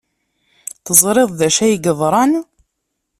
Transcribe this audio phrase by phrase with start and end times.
[0.85, 2.31] Teẓrid d acu ay yeḍran?